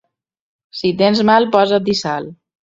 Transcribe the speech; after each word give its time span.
Si 0.79 0.91
tens 1.01 1.21
mal, 1.31 1.47
posa-t'hi 1.57 1.97
sal. 2.01 2.33